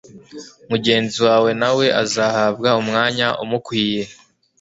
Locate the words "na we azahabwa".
1.61-2.69